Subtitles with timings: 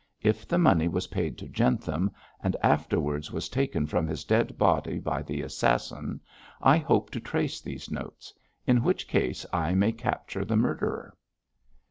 [0.23, 2.09] If the money was paid to Jentham,
[2.41, 6.21] and afterwards was taken from his dead body by the assassin,
[6.59, 8.33] I hope to trace these notes;
[8.65, 11.15] in which case I may capture the murderer.'